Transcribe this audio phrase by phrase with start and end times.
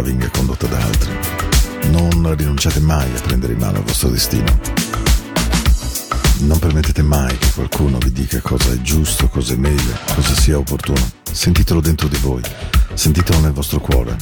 [0.00, 1.12] vita venga condotta da altri.
[1.90, 4.58] Non rinunciate mai a prendere in mano il vostro destino.
[6.40, 10.58] Non permettete mai che qualcuno vi dica cosa è giusto, cosa è meglio, cosa sia
[10.58, 11.10] opportuno.
[11.30, 12.42] Sentitelo dentro di voi,
[12.94, 14.16] sentitelo nel vostro cuore,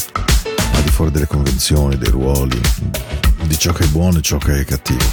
[0.73, 2.61] al di fuori delle convenzioni, dei ruoli,
[3.45, 5.05] di ciò che è buono e ciò che è cattivo,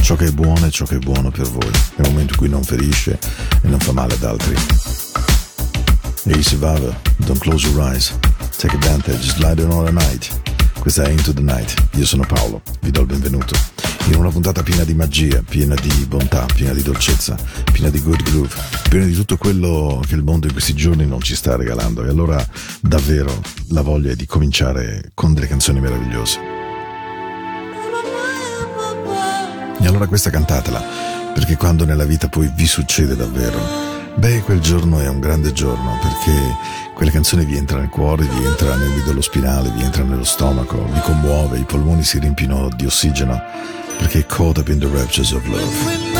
[0.00, 2.48] ciò che è buono e ciò che è buono per voi, nel momento in cui
[2.48, 3.18] non ferisce
[3.62, 4.54] e non fa male ad altri.
[6.24, 8.12] Hey Survivor, Don't Close Your Eyes,
[8.58, 10.30] Take Advantage, Slide On All Night.
[10.78, 11.74] Questa è Into the Night.
[11.96, 13.54] Io sono Paolo, vi do il benvenuto.
[14.06, 17.36] In una puntata piena di magia, piena di bontà, piena di dolcezza,
[17.70, 18.54] piena di good groove,
[18.88, 22.02] piena di tutto quello che il mondo in questi giorni non ci sta regalando.
[22.02, 22.42] E allora
[22.80, 26.38] davvero la voglia è di cominciare con delle canzoni meravigliose.
[29.78, 30.82] E allora questa cantatela,
[31.34, 33.86] perché quando nella vita poi vi succede davvero,
[34.16, 36.32] Beh, quel giorno è un grande giorno perché
[36.96, 40.82] quelle canzoni vi entra nel cuore, vi entra nel midollo spinale, vi entra nello stomaco,
[40.82, 43.38] vi commuove, i polmoni si riempiono di ossigeno
[43.98, 46.15] perché è caught up in the raptures of love.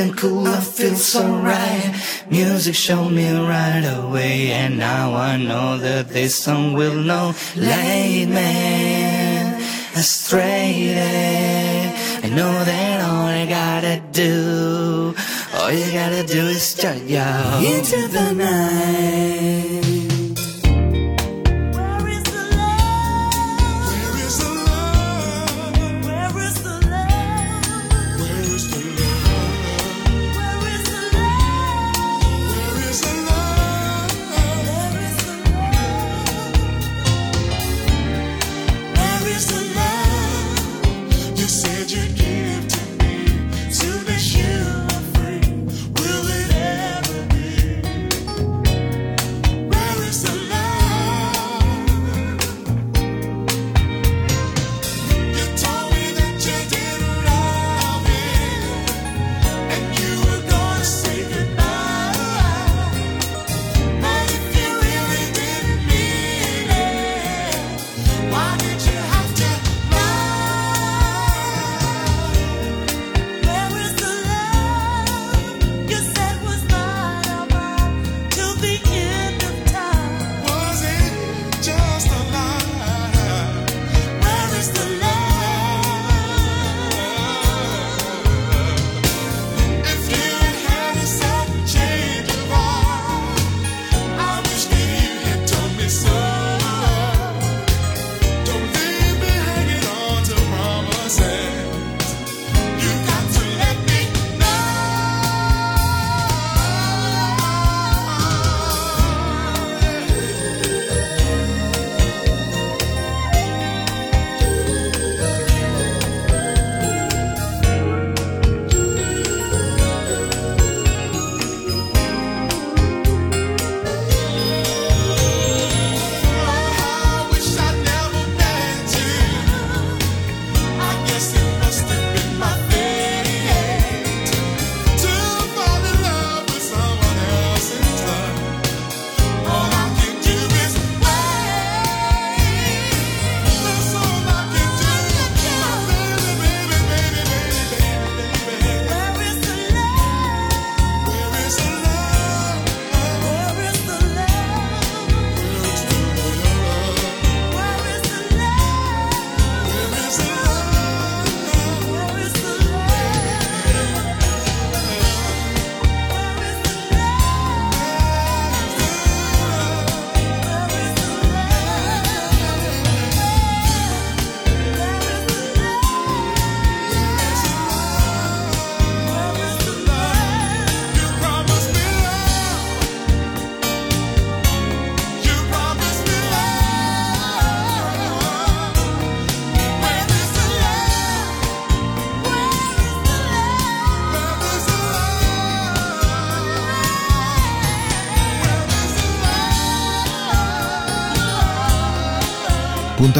[0.00, 1.92] And cool, I feel so right.
[2.30, 7.34] Music showed me right away, and now I know that this song will know.
[7.54, 9.60] Late man,
[9.94, 10.94] astray.
[12.24, 15.14] I know that all I gotta do,
[15.54, 19.89] all you gotta do is start y'all into the night.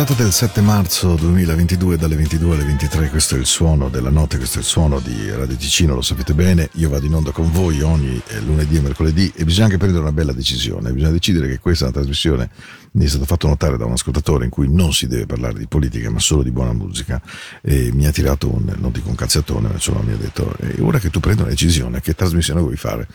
[0.00, 4.38] Puntata del 7 marzo 2022 dalle 22 alle 23, questo è il suono della notte,
[4.38, 7.52] questo è il suono di Radio Ticino, lo sapete bene, io vado in onda con
[7.52, 11.48] voi ogni eh, lunedì e mercoledì e bisogna anche prendere una bella decisione, bisogna decidere
[11.48, 12.48] che questa è una trasmissione,
[12.92, 15.66] mi è stato fatto notare da un ascoltatore in cui non si deve parlare di
[15.66, 17.20] politica ma solo di buona musica
[17.62, 20.98] e mi ha tirato un, non dico un cazziatone, ma insomma mi ha detto, ora
[20.98, 23.06] che tu prendi una decisione, che trasmissione vuoi fare?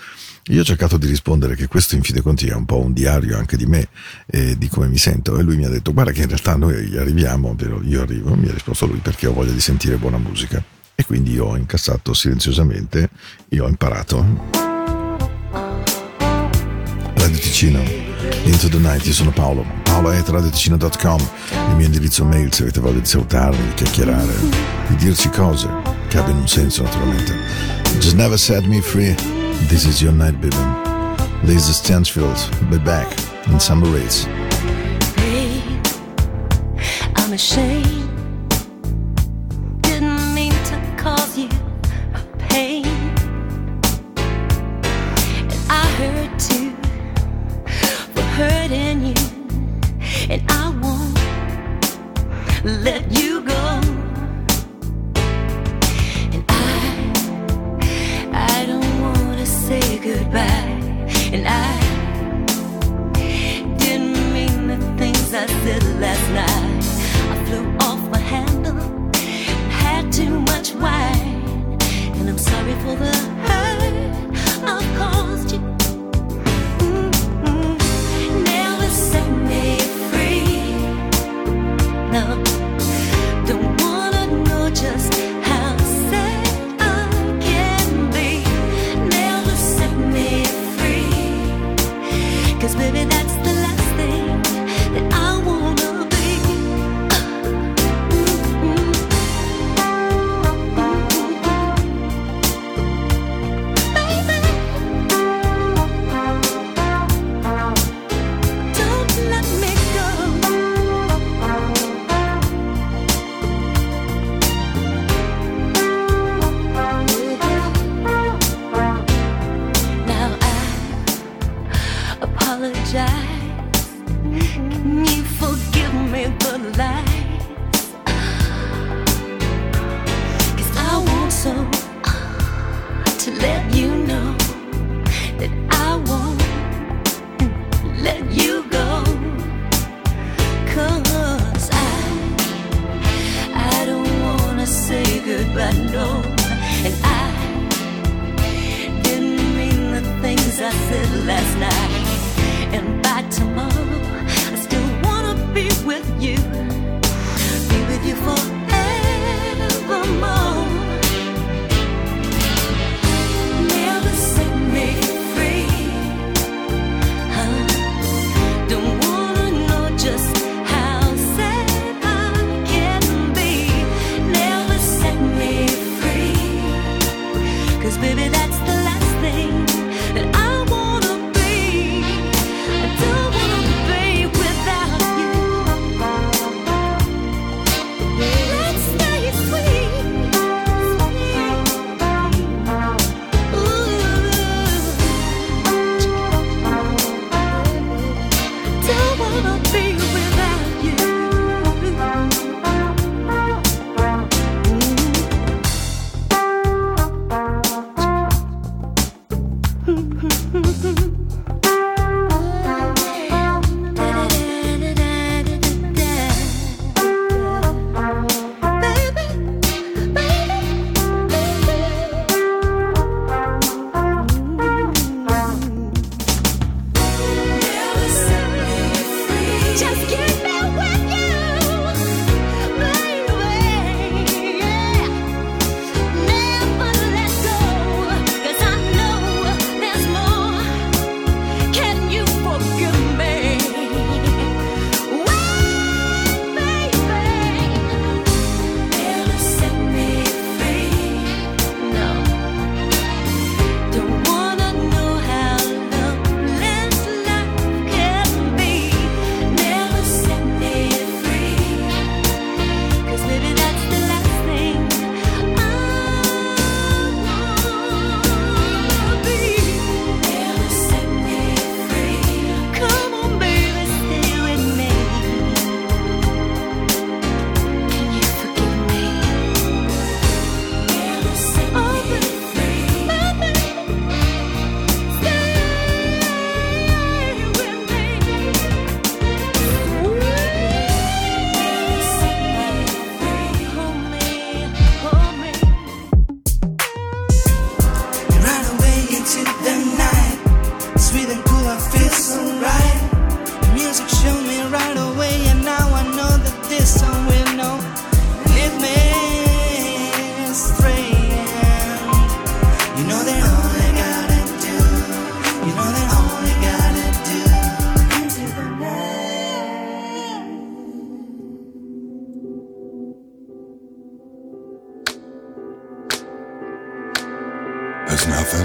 [0.50, 2.94] Io ho cercato di rispondere che questo in fin dei conti è un po' un
[2.94, 3.88] diario anche di me
[4.27, 6.96] e di come mi sento e lui mi ha detto guarda che in realtà noi
[6.98, 10.63] arriviamo, però io arrivo, mi ha risposto lui perché ho voglia di sentire buona musica
[10.94, 13.10] e quindi io ho incassato silenziosamente
[13.50, 14.74] e ho imparato.
[17.15, 18.04] Radio Ticino,
[18.45, 21.19] Into the Night, io sono Paolo, paolo at radioticino.com,
[21.69, 24.33] il mio indirizzo mail se avete voglia di salutarmi, di chiacchierare,
[24.87, 25.67] di dirci cose
[26.09, 27.33] che abbiano un senso naturalmente.
[27.99, 29.15] Just never set me free.
[29.67, 30.55] This is your night, baby.
[31.41, 32.37] Lisa Stansfield,
[32.69, 33.07] be back
[33.47, 34.27] in summer race.
[35.15, 35.61] Hey,
[37.15, 38.04] I'm ashamed.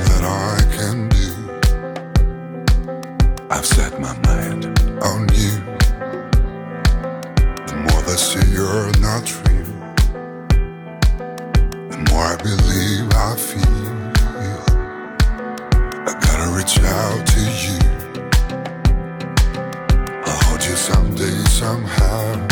[0.08, 1.28] that I can do.
[3.50, 4.66] I've set my mind
[5.02, 5.54] on you.
[7.66, 9.72] The more they see you're not real,
[11.90, 13.90] the more I believe I feel.
[16.08, 17.78] I gotta reach out to you.
[20.26, 22.49] I'll hold you someday, somehow.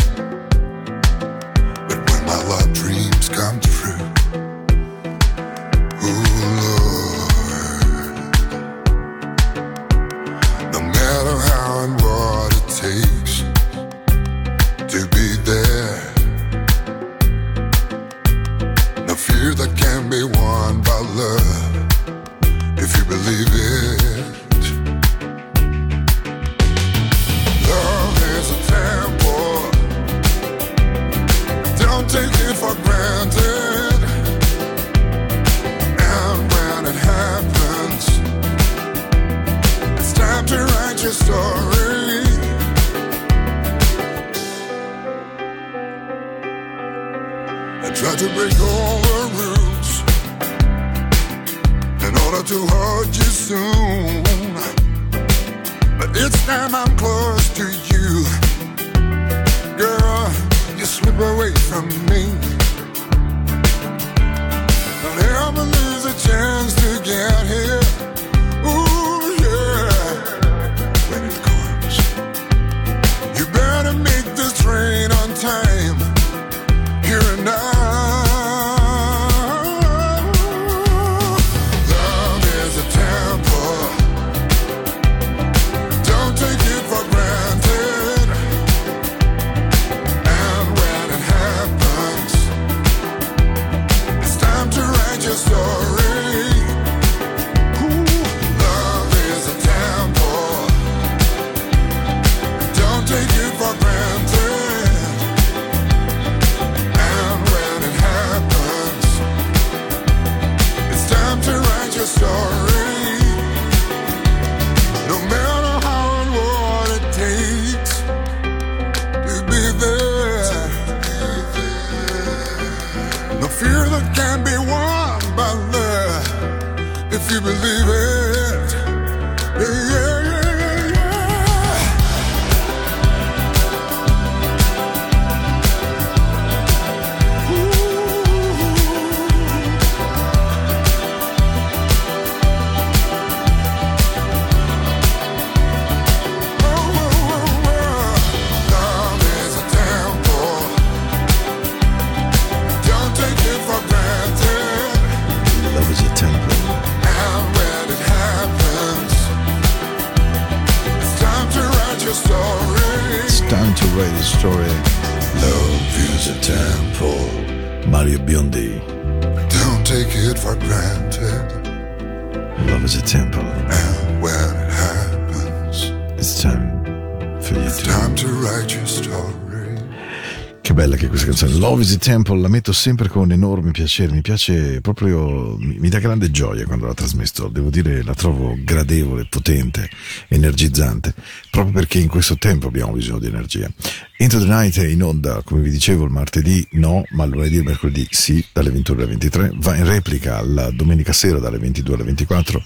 [181.69, 184.11] Love is a Temple la metto sempre con enorme piacere.
[184.11, 187.47] Mi piace proprio, mi, mi dà grande gioia quando la trasmesso.
[187.47, 189.87] Devo dire, la trovo gradevole, potente,
[190.29, 191.13] energizzante.
[191.51, 193.69] Proprio perché in questo tempo abbiamo bisogno di energia.
[194.17, 197.61] Into the Night è in onda, come vi dicevo, il martedì no, ma lunedì e
[197.61, 199.51] mercoledì sì, dalle 21 alle 23.
[199.57, 202.63] Va in replica la domenica sera dalle 22 alle 24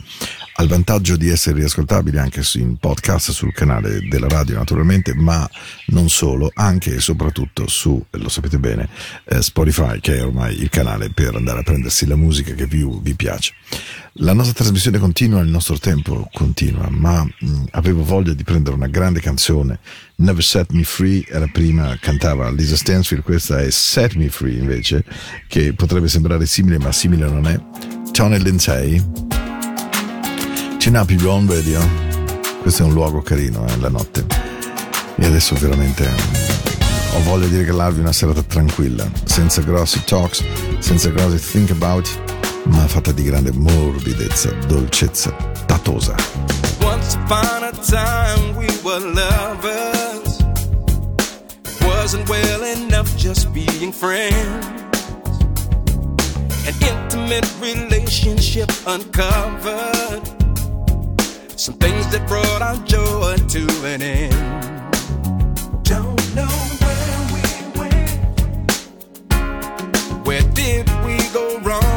[0.55, 5.49] al vantaggio di essere riascoltabili anche in podcast sul canale della radio naturalmente, ma
[5.87, 8.87] non solo, anche e soprattutto su, lo sapete bene,
[9.25, 13.01] eh, Spotify che è ormai il canale per andare a prendersi la musica che più
[13.01, 13.53] vi piace.
[14.17, 18.87] La nostra trasmissione continua, il nostro tempo continua, ma mh, avevo voglia di prendere una
[18.87, 19.79] grande canzone.
[20.17, 25.03] Never Set Me Free era prima, cantava Lisa Stansfield, questa è Set Me Free invece,
[25.47, 27.59] che potrebbe sembrare simile, ma simile non è.
[28.11, 29.22] Tony Lindsay.
[30.83, 31.79] Tune up your own radio.
[32.61, 34.25] Questo è un luogo carino, eh, la notte.
[35.15, 40.43] E adesso veramente mm, ho voglia di regalarvi una serata tranquilla, senza grossi talks,
[40.79, 42.05] senza grossi think about,
[42.65, 45.31] ma fatta di grande morbidezza, dolcezza,
[45.65, 46.15] tatosa.
[46.81, 50.43] Once upon a time we were lovers.
[51.79, 54.83] Wasn't well enough just being friends.
[56.67, 60.42] An intimate relationship uncovered.
[61.63, 64.33] Some things that brought our joy to an end.
[65.85, 66.45] Don't know
[66.83, 67.41] where we
[67.79, 68.09] went.
[70.27, 71.92] Where did we go wrong?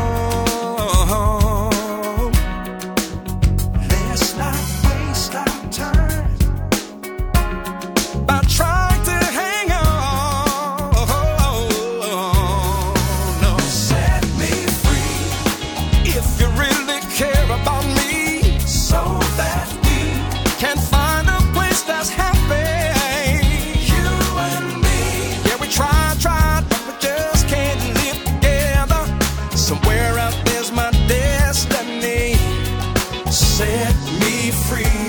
[33.57, 35.06] Set me free.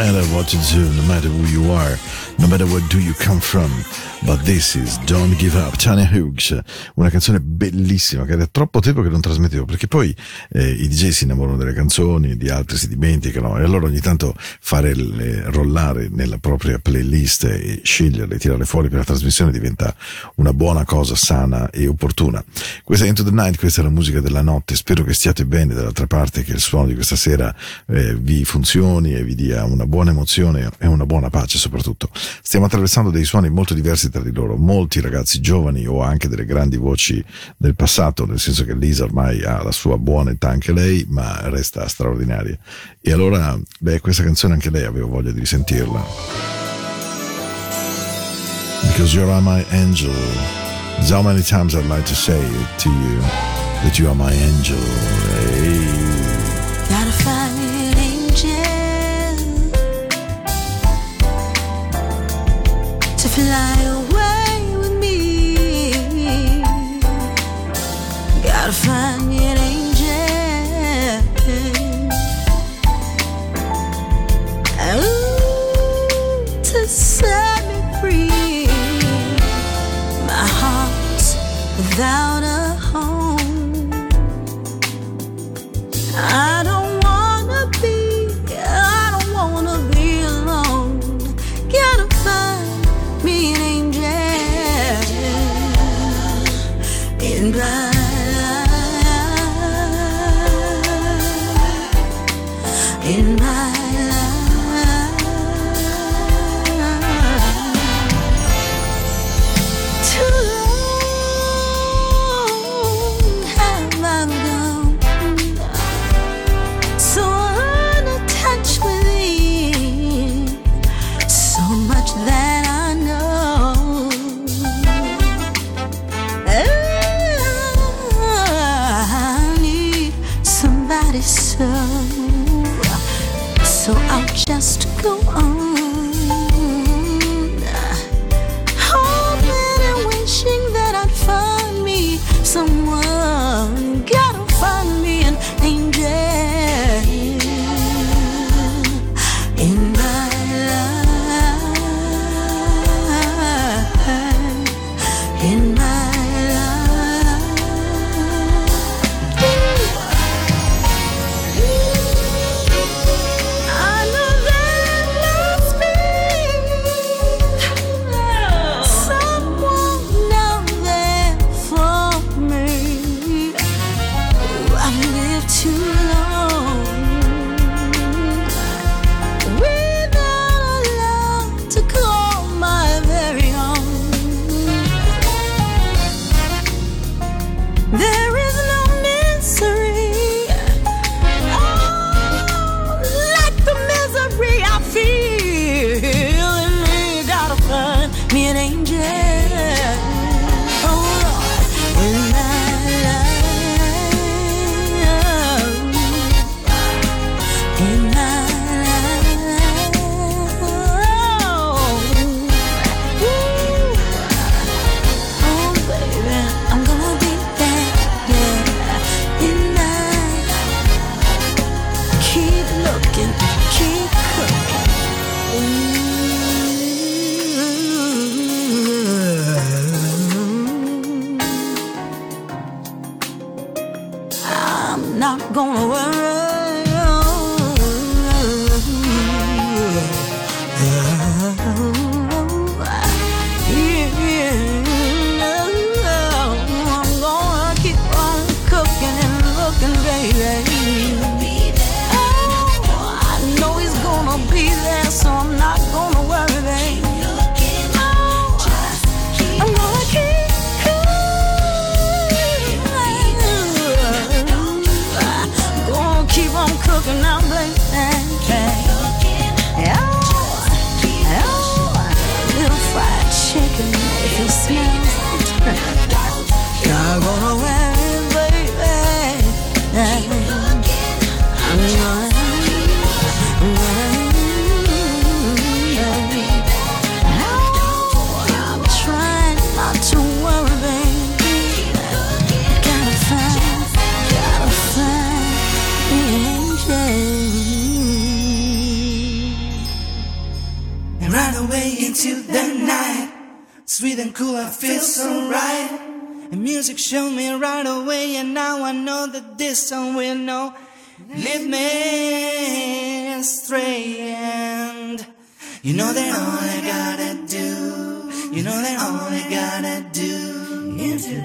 [0.00, 1.96] Matter what you do, no matter who you are,
[2.38, 3.70] no matter where do you come from,
[4.22, 6.58] but this is Don't Give Up, Tanya Hughes,
[6.94, 10.14] una canzone bellissima che era troppo tempo che non trasmettevo, perché poi
[10.50, 14.34] eh, i DJ si innamorano delle canzoni, di altri si dimenticano, e allora ogni tanto
[14.36, 19.94] fare le, rollare nella propria playlist e sceglierle, tirarle fuori per la trasmissione diventa
[20.36, 22.44] una buona cosa, sana e opportuna.
[22.84, 25.72] Questa è Into the Night, questa è la musica della notte, spero che stiate bene
[25.72, 27.54] dall'altra parte, che il suono di questa sera
[27.86, 32.10] eh, vi funzioni e vi dia una buona emozione e una buona pace soprattutto.
[32.42, 36.44] Stiamo attraversando dei suoni molto diversi tra di loro, molti ragazzi giovani o anche delle
[36.44, 37.24] grandi voci
[37.56, 41.48] del passato, nel senso che Lisa ormai ha la sua buona età anche lei, ma
[41.48, 42.58] resta straordinaria.
[43.00, 46.04] E allora, beh, questa canzone anche lei avevo voglia di risentirla.
[48.88, 50.12] Because you are my angel.
[50.96, 52.40] There's how many times I'd like to say
[52.78, 53.20] to you
[53.82, 54.76] that you are my angel.
[54.76, 56.00] Hey.
[63.30, 63.89] Fly
[68.70, 70.06] Gotta find an angel
[74.94, 78.68] ooh, to set me free.
[80.24, 81.34] My heart's
[81.78, 82.59] without a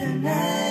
[0.05, 0.64] the night.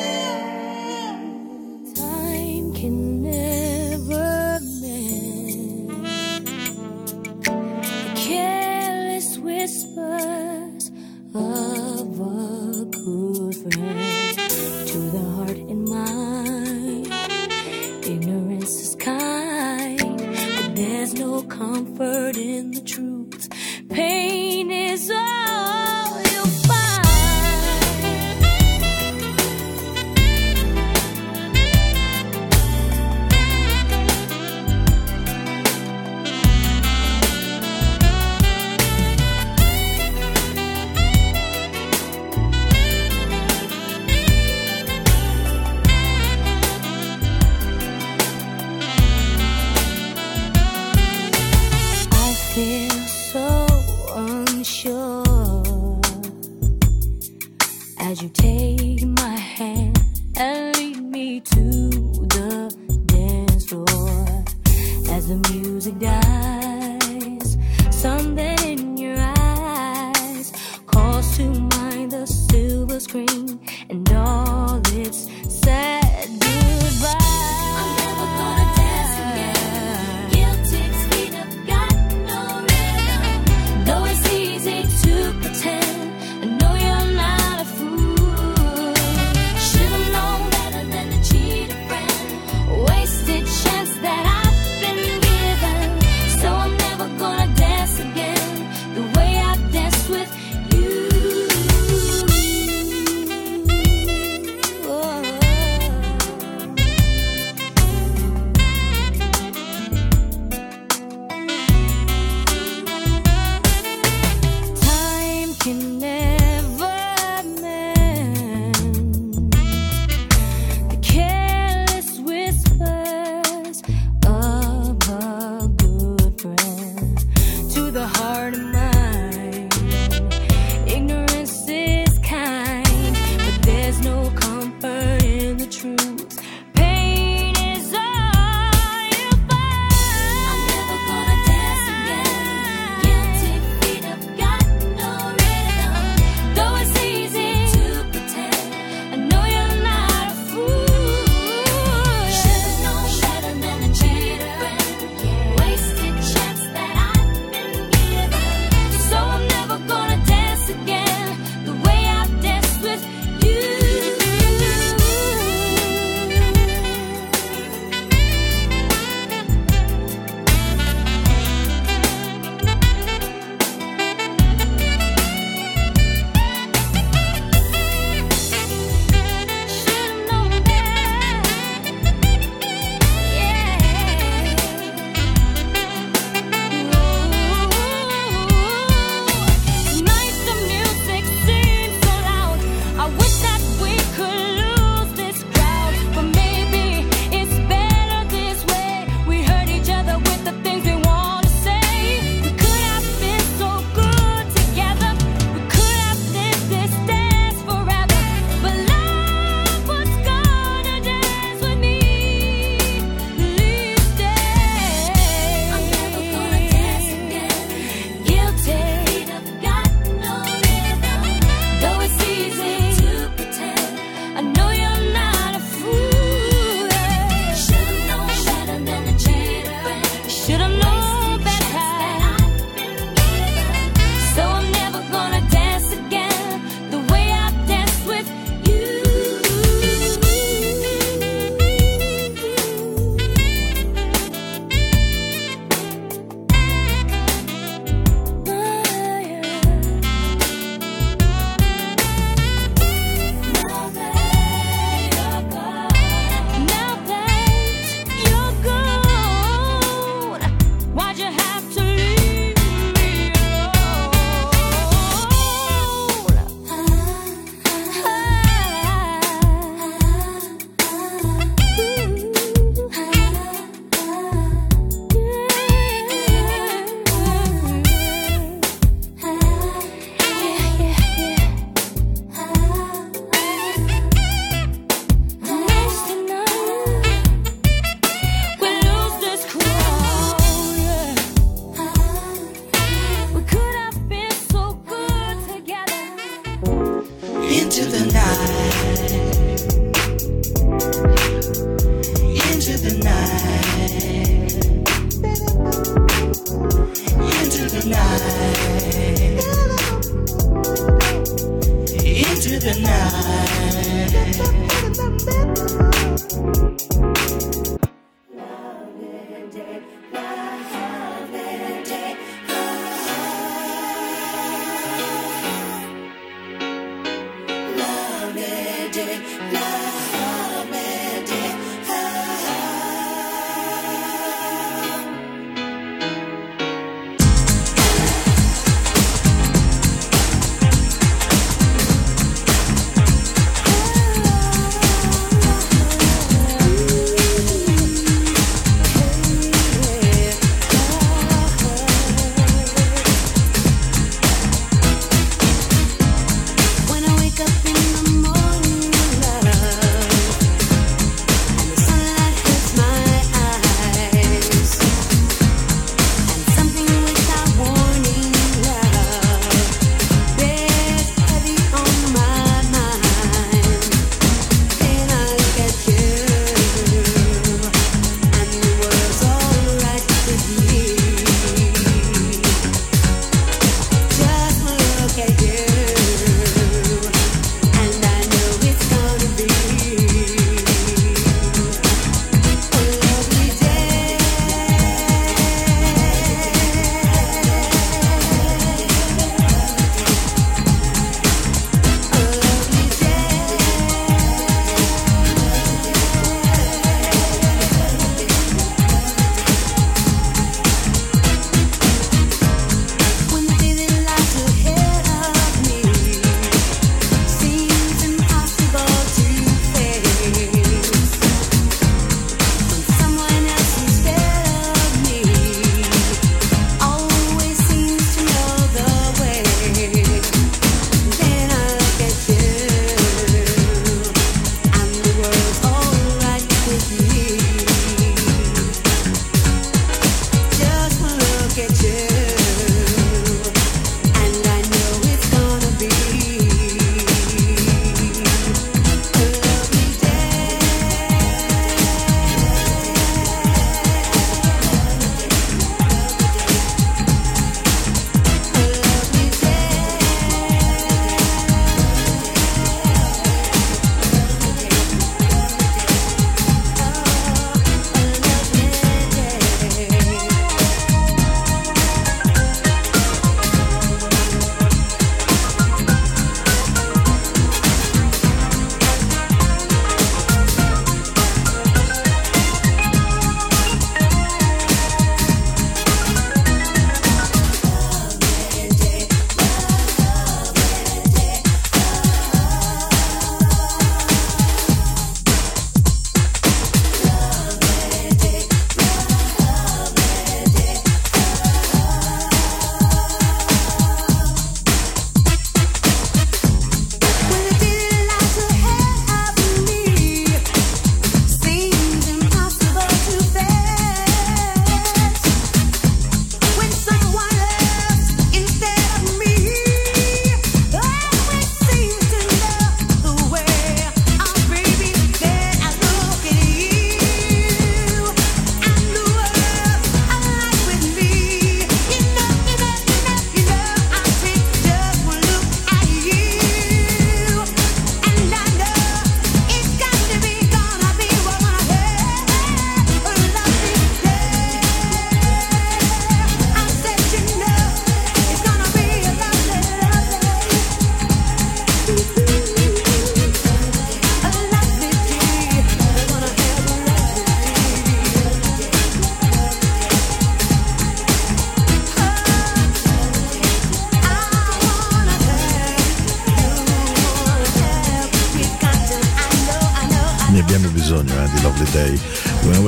[328.94, 329.63] day.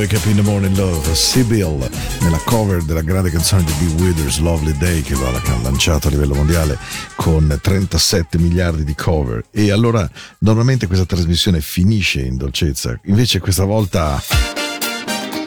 [0.07, 1.91] Wake Up in the Morning Love, Sibyl,
[2.21, 5.33] nella cover della grande canzone di Bill Withers, Lovely Day, che l'ha
[5.63, 6.79] lanciato a livello mondiale
[7.17, 9.45] con 37 miliardi di cover.
[9.51, 14.23] E allora normalmente questa trasmissione finisce in dolcezza, invece questa volta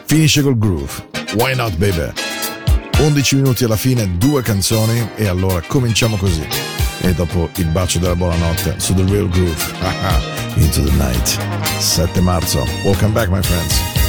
[0.03, 1.07] finisce col groove.
[1.35, 2.11] Why not, baby?
[2.97, 6.45] 11 minuti alla fine, due canzoni, e allora cominciamo così.
[6.99, 9.55] E dopo il bacio della buonanotte su The Real Groove.
[10.59, 11.37] Into the night.
[11.79, 12.65] 7 marzo.
[12.83, 14.08] Welcome back, my friends.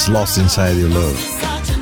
[0.00, 1.18] Just Lost Inside Your Love.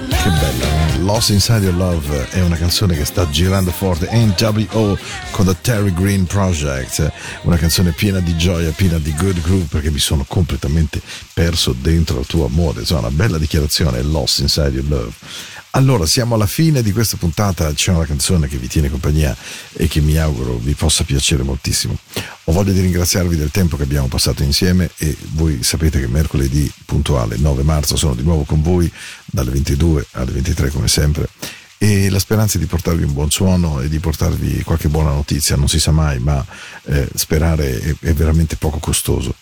[0.08, 0.98] Che bella, eh?
[1.02, 4.08] Lost Inside Your Love è una canzone che sta girando forte.
[4.10, 4.98] NWO
[5.30, 7.12] con The Terry Green Project,
[7.42, 11.00] una canzone piena di gioia, piena di good groove perché mi sono completamente
[11.32, 12.80] perso dentro il tuo amore.
[12.80, 15.12] Insomma, una bella dichiarazione, Lost Inside Your Love.
[15.72, 19.36] Allora, siamo alla fine di questa puntata, c'è una canzone che vi tiene compagnia
[19.74, 21.96] e che mi auguro vi possa piacere moltissimo.
[22.44, 26.72] Ho voglia di ringraziarvi del tempo che abbiamo passato insieme e voi sapete che mercoledì
[26.86, 28.90] puntuale 9 marzo sono di nuovo con voi
[29.26, 31.28] dalle 22 alle 23 come sempre.
[31.76, 35.68] E la speranza di portarvi un buon suono e di portarvi qualche buona notizia, non
[35.68, 36.44] si sa mai, ma
[36.84, 39.34] eh, sperare è, è veramente poco costoso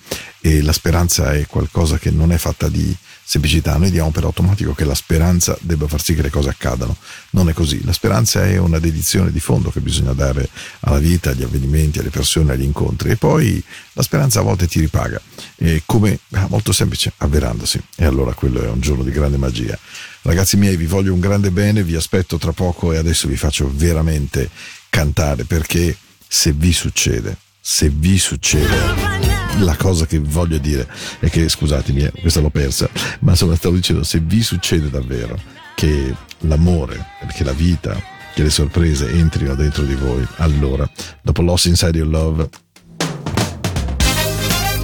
[0.47, 4.75] e la speranza è qualcosa che non è fatta di semplicità, noi diamo per automatico
[4.75, 6.97] che la speranza debba far sì che le cose accadano,
[7.31, 10.49] non è così, la speranza è una dedizione di fondo che bisogna dare
[10.81, 13.11] alla vita, agli avvenimenti, alle persone, agli incontri.
[13.11, 13.61] E poi
[13.95, 15.21] la speranza a volte ti ripaga,
[15.57, 17.83] e come ah, molto semplice, avverandosi.
[17.97, 19.77] E allora quello è un giorno di grande magia.
[20.23, 23.69] Ragazzi miei, vi voglio un grande bene, vi aspetto tra poco e adesso vi faccio
[23.75, 24.49] veramente
[24.91, 25.97] cantare perché
[26.29, 30.87] se vi succede, se vi succede, la cosa che voglio dire
[31.19, 32.89] è che, scusatemi, eh, questa l'ho persa,
[33.21, 35.39] ma insomma stavo dicendo, se vi succede davvero
[35.75, 37.05] che l'amore,
[37.35, 38.01] che la vita,
[38.35, 40.89] che le sorprese entrino dentro di voi, allora,
[41.23, 42.49] dopo Lost Inside Your Love,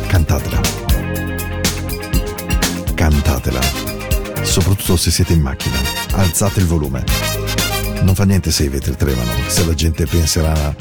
[0.08, 0.60] cantatela.
[2.94, 3.60] Cantatela.
[4.42, 5.76] Soprattutto se siete in macchina.
[6.12, 7.31] Alzate il volume.
[8.02, 10.74] Non fa niente se i vetri tremano, se la gente penserà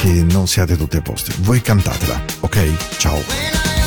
[0.00, 1.32] che non siate tutti a posto.
[1.38, 2.96] Voi cantatela, ok?
[2.98, 3.77] Ciao.